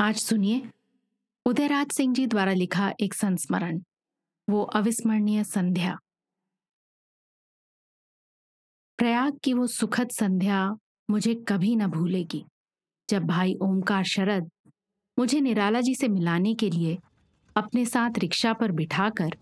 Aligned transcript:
आज 0.00 0.16
सुनिए 0.16 0.62
उदयराज 1.46 1.92
सिंह 1.92 2.12
जी 2.14 2.26
द्वारा 2.26 2.52
लिखा 2.52 2.92
एक 3.00 3.14
संस्मरण, 3.14 3.80
वो 4.48 4.62
अविस्मरणीय 4.62 5.42
संध्या। 5.44 5.96
प्रयाग 8.98 9.38
की 9.44 9.54
वो 9.54 9.66
सुखद 9.66 10.10
संध्या 10.10 10.60
मुझे 11.10 11.34
कभी 11.48 11.74
न 11.76 11.86
भूलेगी। 11.86 12.44
जब 13.08 13.26
भाई 13.26 13.54
ओमकार 13.62 14.04
शरद 14.04 14.50
मुझे 15.18 15.40
निराला 15.40 15.80
जी 15.80 15.94
से 15.94 16.08
मिलाने 16.08 16.54
के 16.54 16.70
लिए 16.70 16.96
अपने 17.56 17.86
साथ 17.86 18.18
रिक्शा 18.18 18.52
पर 18.52 18.72
बिठाकर 18.72 19.36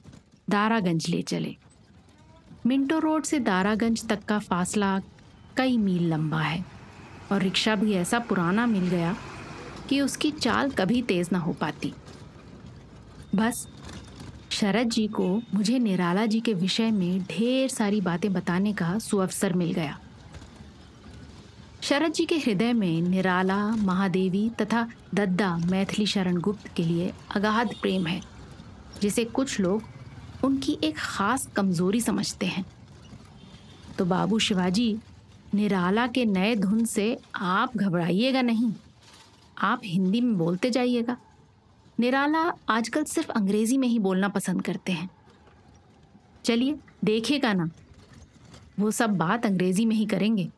दारागंज 0.51 1.09
ले 1.09 1.23
चले। 1.23 1.57
मिंटो 2.67 2.99
रोड 2.99 3.25
से 3.25 3.41
दारागंज 3.43 4.09
तक 4.09 4.25
का 4.25 4.39
फासला 4.39 4.99
कई 5.57 5.77
मील 5.77 6.09
लंबा 6.11 6.43
है 6.43 6.65
और 7.33 7.43
रिक्शा 7.43 7.77
भी 7.77 7.95
ऐसा 7.95 8.19
पुराना 8.19 8.67
मिल 8.67 8.89
गया 8.89 9.17
कि 9.89 10.01
उसकी 10.01 10.31
चाल 10.31 10.71
कभी 10.71 11.03
तेज 11.03 11.29
ना 11.33 11.39
हो 11.39 11.53
पाती। 11.53 11.93
बस, 13.35 13.69
शरद 14.51 14.91
जी 14.91 15.07
को 15.07 15.43
मुझे 15.55 15.79
निराला 15.79 16.27
जी 16.27 16.41
के 16.41 16.55
विषय 16.55 16.91
में 16.91 17.23
ढेर 17.23 17.69
सारी 17.69 18.01
बातें 18.01 18.33
बताने 18.33 18.73
का 18.73 18.99
सुअवसर 18.99 19.53
मिल 19.53 19.73
गया। 19.73 19.99
शरद 21.83 22.13
जी 22.13 22.25
के 22.25 22.37
हृदय 22.37 22.73
में 22.73 23.03
निराला, 23.03 23.67
महादेवी 23.77 24.49
तथा 24.51 24.89
दद्दा 25.15 25.57
मैथिली 25.57 26.07
शरण 26.07 26.37
गुप्त 26.37 26.69
के 26.77 26.85
लिए 26.85 27.13
अगाध 27.37 27.75
प्रेम 27.83 28.07
है, 28.07 28.21
जिसे 29.03 29.25
कुछ 29.25 29.61
लोग 29.61 29.83
उनकी 30.45 30.79
एक 30.85 30.97
खास 30.99 31.49
कमज़ोरी 31.57 32.01
समझते 32.01 32.47
हैं। 32.47 32.65
तो 33.99 34.05
बाबू 34.05 34.39
शिवाजी, 34.39 34.99
निराला 35.55 36.07
के 36.07 36.25
नए 36.25 36.55
धुन 36.57 36.85
से 36.85 37.19
आप 37.37 37.77
घबराइएगा 37.77 38.43
नहीं। 38.43 38.73
आप 39.59 39.81
हिंदी 39.85 40.21
में 40.21 40.39
बोलते 40.39 40.71
जाइएगा। 40.71 41.17
निराला 42.01 42.53
आजकल 42.69 43.05
सिर्फ़ 43.05 43.31
अंग्रेज़ी 43.31 43.79
में 43.79 43.89
ही 43.89 43.99
बोलना 43.99 44.29
पसंद 44.29 44.63
करते 44.63 44.93
हैं। 44.93 45.11
चलिए, 46.45 46.79
देखिएगा 47.05 47.53
ना। 47.53 47.71
वो 48.81 48.91
सब 48.91 49.11
बात 49.11 49.47
अंग्रेज़ी 49.47 49.87
में 49.87 49.97
ही 49.97 50.07
करेंगे। 50.07 50.51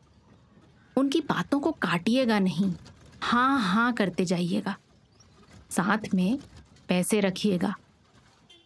उनकी 0.97 1.21
बातों 1.21 1.59
को 1.59 1.71
काटिएगा 1.71 2.39
नहीं। 2.39 2.73
हाँ 3.21 3.59
हाँ 3.59 3.93
करते 3.93 4.25
जाइएगा। 4.25 4.77
साथ 5.69 6.13
में 6.13 6.39
पैसे 6.87 7.19
रखिएगा। 7.19 7.75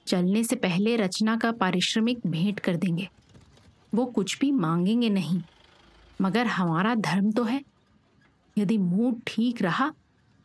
चलने 0.08 0.44
से 0.44 0.56
पहले 0.56 0.95
रचना 0.95 1.38
का 1.38 1.52
पारिश्रमिक 1.52 2.20
भेंट 2.28 2.59
कर 2.59 2.76
देंगे। 2.76 3.09
वो 3.95 4.06
कुछ 4.06 4.39
भी 4.39 4.52
मांगेंगे 4.52 5.09
नहीं। 5.09 5.42
मगर 6.22 6.48
हमारा 6.48 6.95
धर्म 6.95 7.31
तो 7.31 7.44
है। 7.44 7.61
यदि 8.58 8.78
मूड 8.78 9.22
ठीक 9.28 9.61
रहा 9.61 9.94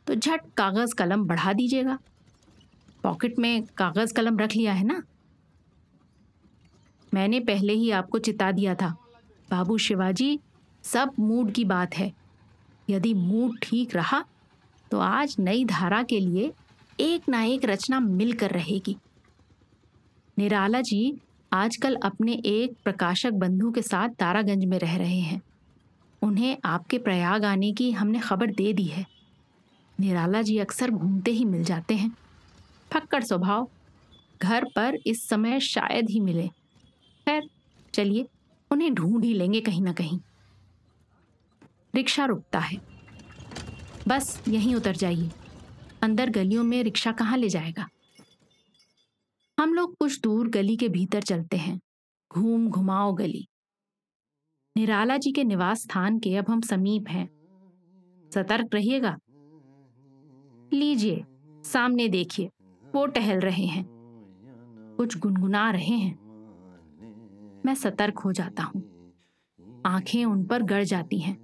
तो 0.08 0.14
झट 0.14 0.40
कागज़ 0.56 0.94
कलम 0.94 1.24
बढ़ा 1.24 1.52
दीजिएगा। 1.52 1.98
पॉकेट 3.02 3.38
में 3.38 3.62
कागज़ 3.78 4.12
कलम 4.14 4.38
रख 4.38 4.54
लिया 4.56 4.72
है 4.72 4.84
ना? 4.84 5.02
मैंने 7.14 7.40
पहले 7.40 7.72
ही 7.72 7.90
आपको 7.90 8.18
चिता 8.18 8.50
दिया 8.52 8.74
था। 8.74 8.88
बाबू 9.50 9.76
शिवाजी, 9.78 10.38
सब 10.84 11.12
मूड 11.18 11.50
की 11.52 11.64
बात 11.64 11.94
है। 11.94 12.12
यदि 12.90 13.12
मूड 13.14 13.58
ठीक 13.62 13.94
रहा 13.96 14.24
तो 14.90 14.98
आज 14.98 15.36
नई 15.38 15.64
धारा 15.64 16.02
के 16.02 16.20
लिए 16.20 16.52
एक 17.00 17.28
ना 17.28 17.42
एक 17.42 17.64
रचना 17.64 18.00
मिलकर 18.00 18.50
रहेगी। 18.50 18.96
निराला 20.38 20.80
जी 20.80 21.20
आजकल 21.52 21.96
अपने 22.04 22.32
एक 22.46 22.76
प्रकाशक 22.84 23.32
बंधु 23.34 23.70
के 23.70 23.82
साथ 23.82 24.08
तारागंज 24.08 24.64
में 24.64 24.78
रह 24.78 24.96
रहे 24.96 25.20
हैं। 25.20 25.40
उन्हें 26.22 26.56
आपके 26.64 26.98
प्रयाग 26.98 27.44
आने 27.44 27.72
की 27.72 27.90
हमने 27.92 28.18
खबर 28.20 28.46
दे 28.46 28.72
दी 28.72 28.84
है। 28.84 29.06
निराला 30.00 30.42
जी 30.42 30.58
अक्सर 30.58 30.90
घूमते 30.90 31.30
ही 31.30 31.44
मिल 31.44 31.64
जाते 31.64 31.94
हैं। 31.96 32.16
फक्कड़ 32.92 33.24
स्वभाव। 33.24 33.70
घर 34.42 34.64
पर 34.64 34.98
इस 35.06 35.28
समय 35.28 35.60
शायद 35.60 36.10
ही 36.10 36.20
मिले। 36.20 36.48
खैर, 37.24 37.50
चलिए, 37.94 38.28
उन्हें 38.70 38.94
ढूंढ 38.94 39.24
ही 39.24 39.34
लेंगे 39.34 39.60
कहीं 39.60 39.82
ना 39.82 39.92
कहीं। 39.92 40.20
रिक्शा 41.94 42.24
रुकता 42.24 42.58
है। 42.58 42.76
बस, 44.08 44.44
यहीं 44.48 44.74
उतर 44.74 44.96
जाइए। 44.96 45.30
अंदर 46.02 46.30
गलियों 46.30 46.64
में 46.64 46.82
रिक्शा 46.82 47.12
कहाँ 47.12 47.38
ले 47.38 47.48
जाएगा? 47.48 47.88
हम 49.60 49.74
लोग 49.74 49.96
कुछ 49.96 50.20
दूर 50.20 50.48
गली 50.48 50.76
के 50.76 50.88
भीतर 50.88 51.22
चलते 51.22 51.56
हैं। 51.56 51.80
घूम 52.32 52.68
घुमाओ 52.68 53.12
गली। 53.12 53.48
निराला 54.76 55.16
जी 55.16 55.32
के 55.32 55.44
निवास 55.44 55.82
स्थान 55.82 56.18
के 56.18 56.36
अब 56.36 56.44
हम 56.48 56.60
समीप 56.60 57.04
हैं। 57.08 57.28
सतर्क 58.34 58.74
रहिएगा। 58.74 59.16
लीजिए, 60.72 61.24
सामने 61.64 62.08
देखिए, 62.08 62.50
वो 62.94 63.06
टहल 63.06 63.40
रहे 63.40 63.64
हैं। 63.64 63.86
कुछ 64.96 65.18
गुनगुना 65.18 65.70
रहे 65.70 65.96
हैं। 65.96 66.18
मैं 67.66 67.74
सतर्क 67.74 68.18
हो 68.18 68.32
जाता 68.32 68.62
हूँ। 68.62 68.82
आँखें 69.86 70.24
उन 70.24 70.44
पर 70.44 70.62
गड़ 70.62 70.84
जाती 70.84 71.18
हैं। 71.18 71.36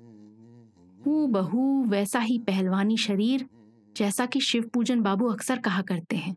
हूँ 1.06 1.30
बहू 1.30 1.84
वैसा 1.84 2.18
ही 2.18 2.38
पहलवानी 2.38 2.96
शरीर, 2.96 3.48
जैसा 3.96 4.26
कि 4.26 4.40
शिव 4.40 4.70
पूजन 4.74 5.00
बाबू 5.00 5.26
अक्सर 5.26 5.58
कहा 5.58 5.82
करते 5.82 6.16
हैं। 6.16 6.36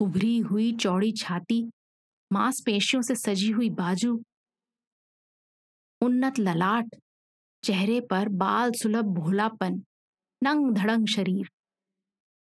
उभरी 0.00 0.38
हुई 0.38 0.72
चौड़ी 0.72 1.12
छाती, 1.12 1.70
मांसपेशियों 2.32 3.02
से 3.02 3.14
सजी 3.14 3.50
हुई 3.50 3.70
बाजू, 3.70 4.22
उन्नत 6.00 6.38
ललाट, 6.38 6.96
चेहरे 7.62 8.00
पर 8.00 8.28
बाल 8.28 8.72
सुलभ 8.72 9.04
भोलापन, 9.04 9.82
नंग 10.42 10.72
धड़ंग 10.72 11.06
शरीर। 11.06 11.50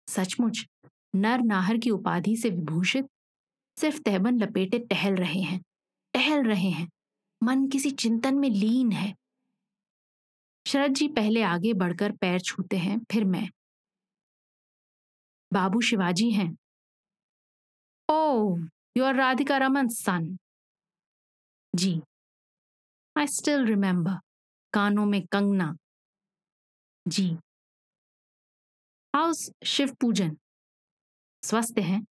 सचमुच, 0.09 0.67
नर 1.15 1.41
नाहर 1.41 1.79
की 1.79 1.91
उपाधि 1.91 2.37
से 2.37 2.51
विभूषित, 2.51 3.07
सिर्फ़ 3.81 4.03
तहबन 4.03 4.39
लपेटे 4.39 4.79
टहल 4.79 5.15
रहे 5.15 5.41
हैं, 5.41 5.61
टहल 6.15 6.45
रहे 6.45 6.71
हैं। 6.71 6.89
मन 7.43 7.69
किसी 7.69 7.91
चिंतन 7.91 8.35
में 8.35 8.51
लीन 8.51 8.93
है। 8.93 9.15
शरद 10.67 10.93
जी 10.93 11.09
पहले 11.09 11.43
आगे 11.43 11.73
बढ़कर 11.73 12.13
पैर 12.13 12.41
छूते 12.41 12.77
हैं, 12.77 12.99
फिर 13.13 13.25
मैं। 13.25 13.49
बाबू 15.53 15.81
शिवाजी 15.81 16.31
हैं। 16.31 16.57
ओ 18.11 18.57
you 18.97 19.05
are 19.05 19.15
Radhika 19.15 19.57
Raman 19.59 19.89
son 19.89 20.39
ji. 21.75 22.03
I 23.19 23.27
still 23.27 23.67
remember 23.67 24.19
कानों 24.73 25.07
में 25.07 25.27
कंगना। 25.27 25.77
जी। 27.09 27.37
हाउस 29.15 29.51
शिव 29.67 29.95
पूजन 30.01 30.37
स्वस्थ 31.43 31.79
हैं 31.79 32.05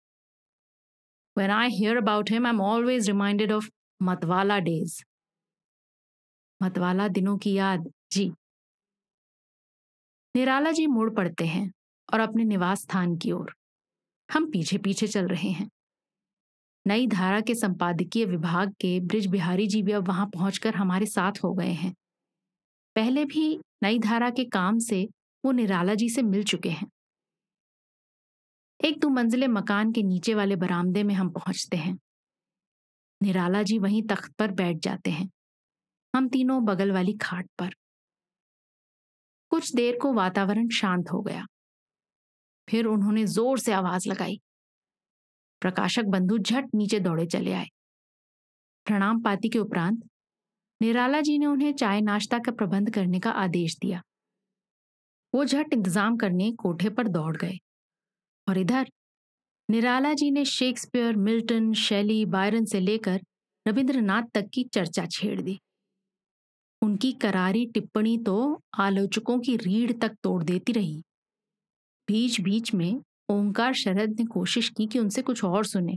When 1.37 1.51
I 1.51 1.69
hear 1.69 1.93
about 1.99 2.29
him, 2.29 2.47
I'm 2.47 2.61
always 2.61 3.09
reminded 3.11 3.53
of 3.53 3.69
Matwala 4.01 4.59
days 4.59 4.95
Matwala 6.61 7.07
दिनों 7.09 7.37
की 7.39 7.53
याद 7.53 7.91
जी 8.13 8.27
निराला 10.35 10.73
जी 10.73 10.87
मुड़ 10.87 11.09
पड़ते 11.15 11.47
हैं 11.47 11.71
और 12.09 12.21
अपने 12.21 12.45
निवास 12.45 12.83
स्थान 12.83 13.17
की 13.17 13.33
ओर 13.33 13.55
हम 14.29 14.51
पीछे 14.51 14.79
पीछे 14.79 15.07
चल 15.07 15.29
रहे 15.29 15.51
हैं 15.51 15.69
नई 16.87 17.07
धारा 17.07 17.41
के 17.41 17.55
संपादकीय 17.55 18.25
विभाग 18.27 18.73
के 18.81 18.99
ब्रिज 19.01 19.27
बिहारी 19.27 19.67
जी 19.67 19.83
भी 19.83 19.93
अब 19.93 20.09
वहाँ 20.09 20.27
पहुंचकर 20.27 20.75
हमारे 20.75 21.07
साथ 21.07 21.43
हो 21.45 21.53
गए 21.55 21.73
हैं 21.83 21.95
पहले 22.97 23.25
भी 23.25 23.49
नई 23.83 23.99
धारा 23.99 24.31
के 24.31 24.45
काम 24.51 24.79
से 24.79 25.07
वो 25.45 25.53
निराला 25.53 25.95
जी 25.95 26.09
से 26.09 26.23
मिल 26.23 26.45
चुके 26.45 26.71
हैं। 26.71 26.91
एक 28.85 29.01
दो 29.01 29.09
मंजिले 29.09 29.47
मकान 29.47 29.93
के 29.93 30.03
नीचे 30.03 30.35
वाले 30.35 30.57
बरामदे 30.57 31.03
में 31.03 31.15
हम 31.15 31.31
पहुँचते 31.31 31.77
हैं। 31.77 31.99
निराला 33.23 33.63
जी 33.63 33.79
वहीं 33.79 34.03
तख्त 34.03 34.33
पर 34.33 34.51
बैठ 34.51 34.77
जाते 34.77 35.11
हैं। 35.11 35.31
हम 36.17 36.29
तीनों 36.29 36.65
बगल 36.65 36.93
वाली 36.93 37.13
खाट 37.13 37.49
पर। 37.59 37.75
कुछ 39.51 39.75
देर 39.75 39.99
को 40.03 40.13
वातावरण 40.13 40.69
शांत 40.69 41.11
हो 41.13 41.23
गया। 41.23 41.47
फिर 42.71 42.87
उन्होंने 42.87 43.27
ज़ोर 43.27 43.59
से 43.59 43.73
आवाज़ 43.73 44.09
लगाई। 44.09 44.41
प्रकाशक 45.61 46.05
बंधु 46.05 46.39
झट 46.39 46.65
नीचे 46.75 47.01
दौड़े 47.01 47.27
चले 47.27 47.53
आए। 47.53 47.67
प्रणाम 48.87 49.23
पाती 49.23 49.49
के 49.49 49.59
उपरांत 49.59 50.03
निराला 50.81 51.21
जी 51.21 51.39
ने 51.39 51.47
उन्हें 51.47 51.73
चाय 51.73 52.01
नाश्ता 52.01 52.39
का 52.39 52.53
प्रबंध 52.53 52.91
करने 52.95 53.21
का 53.21 53.31
आदेश 53.31 53.79
दिया। 53.83 54.03
वो 55.35 55.45
झट 55.45 55.73
इंतज़ाम 55.73 56.17
करने 56.17 56.53
कोठे 56.53 56.89
पर 56.89 57.09
दौड़ 57.09 57.37
गए। 57.37 57.59
और 58.49 58.59
इधर, 58.59 58.89
निराला 59.71 60.13
जी 60.13 60.31
ने 60.31 60.45
शेक्सपियर, 60.45 61.17
मिल्टन, 61.17 61.73
शैली, 61.73 62.25
बायरन 62.25 62.65
से 62.65 62.81
लेकर 62.81 63.21
रविंद्रनाथ 63.69 64.23
तक 64.35 64.49
की 64.55 64.65
चर्चा 64.65 65.07
छेड़ 65.07 65.41
दी। 65.41 65.59
उनकी 66.83 67.13
करारी 67.13 67.67
टिप्पणी 67.67 68.19
तो 68.19 68.61
आलोचकों 68.79 69.39
की 69.41 69.57
रीढ़ 69.57 69.93
तक 69.93 70.17
तोड़ 70.23 70.43
देती 70.45 70.73
रही। 70.73 71.03
बीच 72.09 72.41
बीच 72.41 72.75
में 72.75 73.01
ओंकार 73.31 73.75
शरद 73.75 74.21
ने 74.21 74.25
कोशिश 74.27 74.69
की 74.69 74.87
कि 74.87 74.99
उनसे 74.99 75.23
कुछ 75.23 75.45
और 75.45 75.65
सुने। 75.65 75.97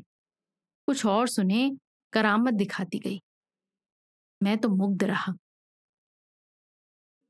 कुछ 0.87 1.05
और 1.05 1.27
सुने, 1.27 1.77
करामत 2.13 2.53
दिखाती 2.53 2.99
गई। 2.99 3.21
मैं 4.43 4.57
तो 4.57 4.69
मुग्ध 4.69 5.03
रहा। 5.03 5.33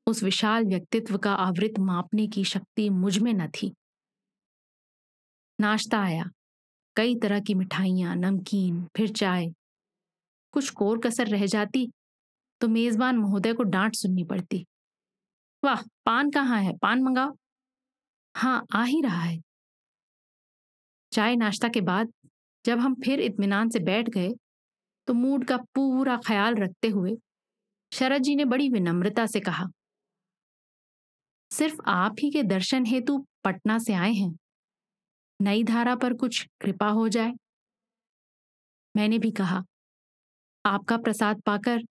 उस 0.07 0.23
विशाल 0.23 0.65
व्यक्तित्व 0.65 1.17
का 1.17 1.33
आवृत 1.35 1.79
मापने 1.79 2.27
की 2.27 2.43
शक्ति 2.43 2.89
मुझमें 2.89 3.33
न 3.33 3.47
थी। 3.47 3.71
नाश्ता 5.59 5.99
आया। 5.99 6.23
कई 6.95 7.15
तरह 7.15 7.39
की 7.39 7.53
मिठाइयाँ, 7.53 8.15
नमकीन, 8.15 8.83
फिर 8.97 9.11
चाय। 9.11 9.47
कुछ 10.53 10.69
कोर 10.69 10.99
कसर 10.99 11.27
रह 11.27 11.45
जाती 11.45 11.87
तो 12.61 12.67
मेजबान 12.67 13.17
महोदय 13.17 13.53
को 13.53 13.63
डांट 13.63 13.95
सुननी 13.95 14.23
पड़ती। 14.23 14.65
वाह, 15.63 15.81
पान 16.05 16.29
कहाँ 16.31 16.61
है? 16.61 16.73
पान 16.77 17.03
मंगाओ? 17.03 17.35
हाँ 18.35 18.65
आ 18.73 18.83
ही 18.83 19.01
रहा 19.01 19.21
है। 19.21 19.39
चाय 21.11 21.35
नाश्ता 21.35 21.67
के 21.67 21.81
बाद, 21.81 22.11
जब 22.65 22.79
हम 22.79 22.95
फिर 22.95 23.19
इत्मीनान 23.19 23.69
से 23.69 23.79
बैठ 23.79 24.09
गए 24.09 24.29
तो 25.07 25.13
मूड 25.13 25.45
का 25.45 25.57
पूरा 25.75 26.17
ख्याल 26.27 26.55
रखते 26.55 26.87
हुए 26.87 27.15
शरद 27.91 28.21
जी 28.21 28.35
ने 28.35 28.45
बड़ी 28.45 28.69
विनम्रता 28.69 29.25
से 29.25 29.39
कहा 29.39 29.65
सिर्फ़ 31.55 31.81
आप 31.87 32.15
ही 32.19 32.29
के 32.31 32.43
दर्शन 32.43 32.85
हेतु 32.85 33.17
पटना 33.43 33.77
से 33.79 33.93
आए 33.93 34.11
हैं। 34.13 34.35
नई 35.39 35.63
धारा 35.63 35.95
पर 35.95 36.13
कुछ 36.13 36.45
कृपा 36.61 36.89
हो 36.89 37.07
जाए। 37.09 37.33
मैंने 38.95 39.19
भी 39.19 39.31
कहा, 39.31 39.63
आपका 40.65 40.97
प्रसाद 40.97 41.41
पाकर 41.41 41.81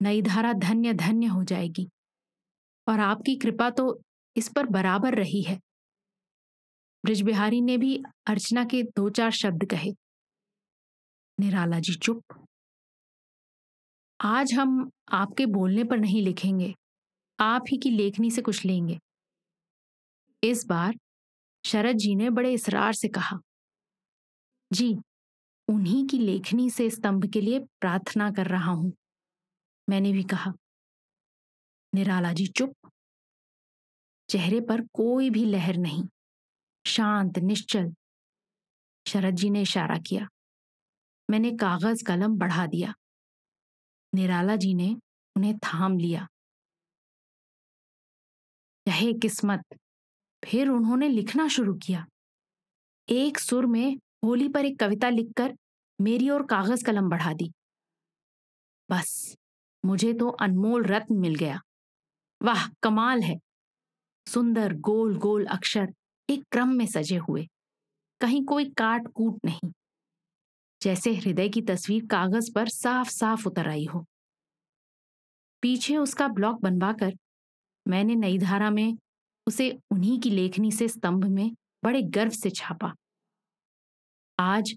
नई 0.00 0.22
धारा 0.22 0.52
धन्य 0.52 0.92
धन्य 0.94 1.26
हो 1.26 1.44
जाएगी, 1.44 1.88
और 2.86 3.00
आपकी 3.00 3.36
कृपा 3.36 3.70
तो 3.70 4.00
इस 4.36 4.48
पर 4.48 4.66
बराबर 4.66 5.14
रही 5.14 5.42
है। 5.42 5.58
ब्रिजबिहारी 7.04 7.60
ने 7.60 7.76
भी 7.78 7.96
अर्चना 8.26 8.64
के 8.64 8.82
दो 8.82 9.08
चार 9.10 9.30
शब्द 9.30 9.64
कहे। 9.64 9.92
निराला 11.38 11.80
जी, 11.80 11.94
चुप। 11.94 12.46
आज 14.20 14.52
हम 14.54 14.90
आपके 15.12 15.46
बोलने 15.46 15.84
पर 15.84 15.98
नहीं 15.98 16.22
लिखेंगे। 16.22 16.74
आप 17.40 17.64
ही 17.72 17.76
की 17.78 17.90
लेखनी 17.90 18.30
से 18.30 18.42
कुछ 18.42 18.64
लेंगे। 18.64 18.98
इस 20.44 20.66
बार 20.66 20.94
शरद 21.64 21.96
जी 21.96 22.14
ने 22.14 22.30
बड़े 22.30 22.52
इसरार 22.52 22.92
से 22.92 23.08
कहा, 23.08 23.38
जी, 24.72 24.96
उन्हीं 25.68 26.06
की 26.06 26.18
लेखनी 26.18 26.70
से 26.70 26.90
स्तंभ 26.90 27.26
के 27.32 27.40
लिए 27.40 27.58
प्रार्थना 27.58 28.30
कर 28.30 28.46
रहा 28.46 28.72
हूँ। 28.72 28.92
मैंने 29.88 30.12
भी 30.12 30.22
कहा, 30.22 30.52
निराला 31.94 32.32
जी, 32.32 32.46
चुप। 32.46 32.72
चेहरे 34.28 34.60
पर 34.60 34.80
कोई 34.80 35.30
भी 35.30 35.44
लहर 35.44 35.76
नहीं। 35.76 36.04
शांत, 36.86 37.38
निश्चल। 37.38 37.92
शरद 39.06 39.34
जी 39.34 39.50
ने 39.50 39.62
इशारा 39.62 39.98
किया। 39.98 40.28
मैंने 41.30 41.50
कागज़ 41.50 42.04
कलम 42.04 42.38
बढ़ा 42.38 42.66
दिया। 42.66 42.94
निराला 44.14 44.56
जी 44.56 44.74
ने 44.74 44.96
उन्हें 45.36 45.58
थाम 45.58 45.98
लिया। 45.98 46.26
चाहे 48.90 49.12
किस्मत। 49.12 49.60
फिर 50.44 50.68
उन्होंने 50.68 51.08
लिखना 51.08 51.48
शुरू 51.48 51.74
किया। 51.74 52.06
एक 53.08 53.38
सुर 53.38 53.66
में 53.66 53.96
होली 54.24 54.48
पर 54.48 54.64
एक 54.64 54.78
कविता 54.80 55.08
लिखकर 55.08 55.54
मेरी 56.00 56.28
और 56.28 56.46
कागज़ 56.46 56.84
कलम 56.84 57.08
बढ़ा 57.08 57.32
दी। 57.32 57.52
बस, 58.90 59.36
मुझे 59.84 60.14
तो 60.14 60.28
अनमोल 60.28 60.84
रत्न 60.84 61.14
मिल 61.14 61.34
गया। 61.34 61.60
वाह, 62.42 62.68
कमाल 62.82 63.22
है। 63.22 63.36
सुंदर 64.28 64.74
गोल 64.74 65.18
गोल 65.18 65.46
अक्षर 65.46 65.86
एक 66.30 66.44
क्रम 66.52 66.68
में 66.68 66.86
सजे 66.86 67.16
हुए। 67.16 67.48
कहीं 68.20 68.44
कोई 68.44 68.64
काट 68.64 69.08
कूट 69.14 69.38
नहीं। 69.44 69.72
जैसे 70.82 71.14
हृदय 71.14 71.48
की 71.48 71.62
तस्वीर 71.62 72.06
कागज़ 72.06 72.54
पर 72.54 72.68
साफ़ 72.68 73.10
साफ़ 73.10 73.48
उतर 73.48 73.68
आई 73.68 73.84
हो। 73.84 74.04
पीछे 75.62 75.96
उसका 75.96 76.28
ब्लॉक 76.28 76.60
बनवाकर 76.60 77.12
मैंने 77.90 78.14
नई 78.16 78.38
धारा 78.38 78.70
में 78.70 78.96
उसे 79.46 79.70
उन्हीं 79.92 80.18
की 80.20 80.30
लेखनी 80.30 80.72
से 80.72 80.88
स्तंभ 80.88 81.24
में 81.26 81.50
बड़े 81.84 82.02
गर्व 82.10 82.30
से 82.32 82.50
छापा। 82.50 82.92
आज 84.38 84.74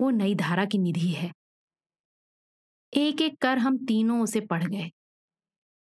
वो 0.00 0.10
नई 0.10 0.34
धारा 0.34 0.64
की 0.64 0.78
निधि 0.78 1.08
है। 1.08 1.30
एक 2.92 3.20
एक 3.22 3.36
कर 3.42 3.58
हम 3.58 3.76
तीनों 3.86 4.20
उसे 4.22 4.40
पढ़ 4.40 4.64
गए। 4.64 4.90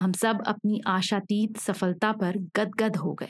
हम 0.02 0.12
सब 0.14 0.44
अपनी 0.48 0.82
आशातीत 0.88 1.58
सफलता 1.58 2.12
पर 2.12 2.38
गदगद 2.58 2.98
हो 2.98 3.14
गए। 3.14 3.30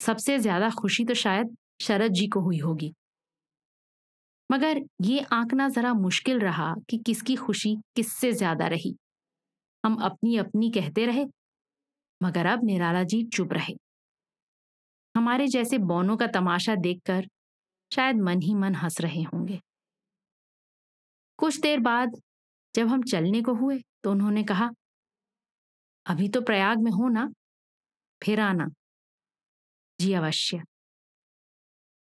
सबसे 0.00 0.38
ज़्यादा 0.38 0.70
खुशी 0.70 1.04
तो 1.04 1.14
शायद 1.14 1.56
शरद 1.82 2.12
जी 2.12 2.26
को 2.28 2.40
हुई 2.40 2.58
होगी। 2.58 2.92
मगर 4.50 4.80
ये 5.02 5.20
आंकना 5.32 5.68
जरा 5.68 5.92
मुश्किल 5.94 6.38
रहा 6.40 6.74
कि 6.88 6.98
किसकी 6.98 7.34
खुशी 7.36 7.74
किससे 7.96 8.32
ज़्यादा 8.32 8.66
रही। 8.66 8.94
हम 9.84 9.96
अपनी 10.02 10.36
अपनी 10.36 10.70
कहते 10.70 11.06
रहे 11.06 11.24
मगर 12.20 12.46
अब 12.46 12.64
निराला 12.64 13.02
जी 13.04 13.22
चुप 13.26 13.52
रहे। 13.52 13.74
हमारे 15.14 15.46
जैसे 15.48 15.78
बौनों 15.80 16.16
का 16.16 16.26
तमाशा 16.26 16.74
देखकर 16.76 17.28
शायद 17.92 18.16
मन 18.22 18.40
ही 18.42 18.54
मन 18.54 18.74
हंस 18.74 19.00
रहे 19.00 19.22
होंगे। 19.24 19.60
कुछ 21.38 21.60
देर 21.60 21.80
बाद 21.80 22.20
जब 22.74 22.88
हम 22.88 23.02
चलने 23.02 23.42
को 23.42 23.54
हुए 23.54 23.78
तो 24.04 24.10
उन्होंने 24.10 24.42
कहा, 24.44 24.68
अभी 26.06 26.28
तो 26.28 26.40
प्रयाग 26.40 26.78
में 26.78 26.90
हो 26.92 27.08
ना, 27.08 27.28
फिर 28.22 28.40
आना। 28.40 28.68
जी 29.98 30.12
अवश्य। 30.12 30.62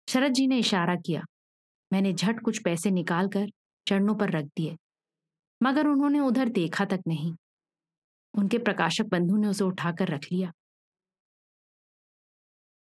शरद 0.09 0.33
जी 0.33 0.47
ने 0.47 0.59
इशारा 0.59 0.95
किया। 0.97 1.23
मैंने 1.91 2.12
झट 2.12 2.41
कुछ 2.41 2.62
पैसे 2.62 2.91
निकालकर 2.91 3.47
चरणों 3.87 4.15
पर 4.15 4.31
रख 4.31 4.45
दिए, 4.47 4.77
मगर 5.61 5.87
उन्होंने 5.87 6.21
उधर 6.21 6.49
देखा 6.51 6.85
तक 6.85 7.01
नहीं। 7.07 7.35
उनके 8.35 8.59
प्रकाशक 8.59 9.05
बंधु 9.05 9.37
ने 9.37 9.49
उसे 9.49 9.65
उठाकर 9.65 10.09
रख 10.09 10.21
लिया। 10.32 10.53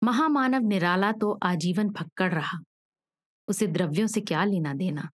महामानव 0.04 0.60
निराला 0.60 1.12
तो 1.12 1.38
आजीवन 1.42 1.90
फक्कड़ 1.90 2.34
रहा। 2.34 2.58
उसे 3.48 3.66
द्रव्यों 3.66 4.06
से 4.06 4.20
क्या 4.20 4.44
लेना 4.44 4.74
देना? 4.74 5.08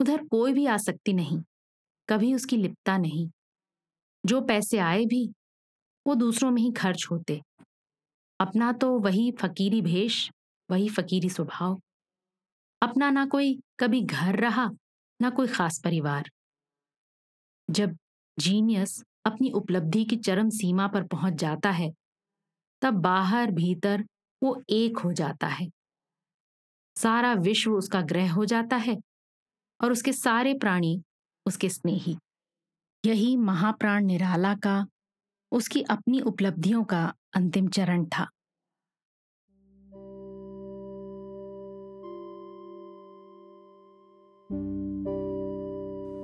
उधर 0.00 0.26
कोई 0.26 0.52
भी 0.52 0.66
आसक्ति 0.66 1.12
नहीं, 1.12 1.42
कभी 2.08 2.34
उसकी 2.34 2.56
लिप्ता 2.56 2.98
नहीं। 2.98 3.30
जो 4.26 4.40
पैसे 4.40 4.78
आए 4.78 5.04
भी, 5.04 5.32
वो 6.06 6.14
दूसरों 6.14 6.50
में 6.50 6.62
ही 6.62 6.72
खर्च 6.72 7.06
होते। 7.10 7.42
अपना 8.40 8.72
तो 8.72 8.98
वही 8.98 9.32
फकीरी 9.32 9.82
भेष, 9.82 10.30
वही 10.70 10.88
फकीरी 10.88 11.30
स्वभाव। 11.30 11.80
अपना 12.82 13.10
ना 13.10 13.26
कोई 13.26 13.60
कभी 13.80 14.00
घर 14.00 14.40
रहा, 14.40 14.70
ना 15.20 15.30
कोई 15.30 15.48
खास 15.48 15.80
परिवार। 15.84 16.30
जब 17.70 17.96
जीनियस 18.38 19.04
अपनी 19.24 19.50
उपलब्धि 19.50 20.04
की 20.04 20.16
चरम 20.16 20.48
सीमा 20.50 20.88
पर 20.88 21.02
पहुँच 21.02 21.32
जाता 21.32 21.70
है, 21.70 21.92
तब 22.82 22.94
बाहर 22.94 23.50
भीतर 23.50 24.04
वो 24.42 24.62
एक 24.70 24.98
हो 24.98 25.12
जाता 25.12 25.46
है। 25.46 25.70
सारा 26.96 27.34
विश्व 27.34 27.72
उसका 27.72 28.00
ग्रह 28.00 28.32
हो 28.32 28.44
जाता 28.44 28.76
है 28.76 29.00
और 29.80 29.92
उसके 29.92 30.12
सारे 30.12 30.54
प्राणी 30.54 31.02
उसके 31.46 31.68
स्नेही। 31.68 32.16
यही 33.06 33.36
महाप्राण 33.36 34.04
निराला 34.04 34.54
का, 34.54 34.86
उसकी 35.52 35.82
अपनी 35.82 36.20
उपलब्धियों 36.20 36.84
का 36.84 37.14
अंतिम 37.36 37.68
चरण 37.68 38.04
था। 38.04 38.30